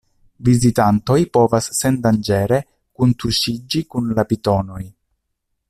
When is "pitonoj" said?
4.33-4.83